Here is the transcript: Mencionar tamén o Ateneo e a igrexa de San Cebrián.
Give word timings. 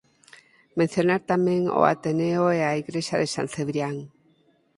Mencionar 0.79 1.21
tamén 1.31 1.61
o 1.79 1.81
Ateneo 1.93 2.43
e 2.57 2.59
a 2.69 2.77
igrexa 2.83 3.15
de 3.21 3.27
San 3.35 3.47
Cebrián. 3.55 3.97